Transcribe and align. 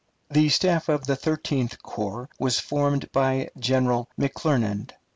The 0.31 0.49
staff 0.49 0.89
of 0.89 1.05
the 1.05 1.15
Thirteenth 1.15 1.83
Corps 1.83 2.27
was 2.39 2.59
formed 2.59 3.11
by 3.11 3.49
General 3.59 4.09
McClernand. 4.19 4.93